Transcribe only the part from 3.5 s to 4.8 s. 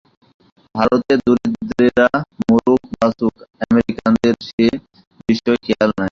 আমেরিকানদের সে